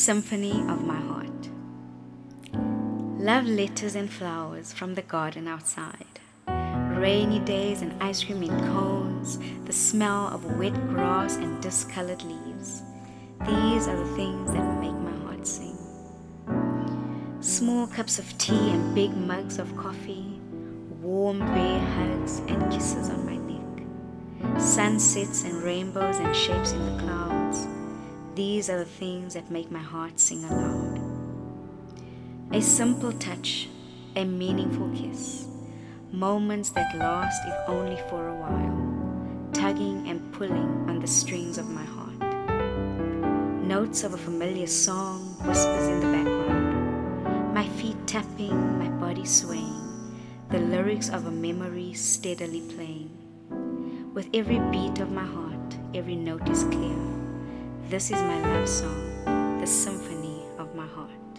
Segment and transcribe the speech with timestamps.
[0.00, 1.50] Symphony of My Heart.
[3.20, 6.20] Love letters and flowers from the garden outside.
[6.96, 12.82] Rainy days and ice cream in cones, the smell of wet grass and discolored leaves.
[13.46, 15.76] These are the things that make my heart sing.
[17.42, 20.40] Small cups of tea and big mugs of coffee,
[21.02, 27.02] warm bear hugs and kisses on my neck, sunsets and rainbows and shapes in the
[27.02, 27.09] clouds.
[28.40, 30.98] These are the things that make my heart sing aloud.
[32.52, 33.68] A simple touch,
[34.16, 35.46] a meaningful kiss,
[36.10, 41.68] moments that last if only for a while, tugging and pulling on the strings of
[41.68, 42.18] my heart.
[43.62, 50.16] Notes of a familiar song, whispers in the background, my feet tapping, my body swaying,
[50.48, 53.10] the lyrics of a memory steadily playing.
[54.14, 57.19] With every beat of my heart, every note is clear.
[57.90, 61.29] This is my love song, the symphony of my heart.